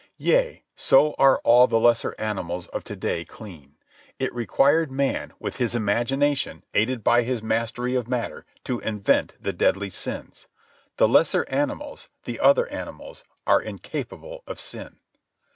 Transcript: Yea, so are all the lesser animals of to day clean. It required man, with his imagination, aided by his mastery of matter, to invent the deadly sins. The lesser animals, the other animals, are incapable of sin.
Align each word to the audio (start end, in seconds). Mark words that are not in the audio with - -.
Yea, 0.17 0.63
so 0.73 1.13
are 1.19 1.37
all 1.43 1.67
the 1.67 1.79
lesser 1.79 2.15
animals 2.17 2.65
of 2.69 2.83
to 2.83 2.95
day 2.95 3.23
clean. 3.23 3.75
It 4.17 4.33
required 4.33 4.91
man, 4.91 5.31
with 5.37 5.57
his 5.57 5.75
imagination, 5.75 6.63
aided 6.73 7.03
by 7.03 7.21
his 7.21 7.43
mastery 7.43 7.93
of 7.93 8.07
matter, 8.07 8.43
to 8.63 8.79
invent 8.79 9.33
the 9.39 9.53
deadly 9.53 9.91
sins. 9.91 10.47
The 10.97 11.07
lesser 11.07 11.45
animals, 11.49 12.09
the 12.23 12.39
other 12.39 12.65
animals, 12.69 13.23
are 13.45 13.61
incapable 13.61 14.41
of 14.47 14.59
sin. 14.59 14.97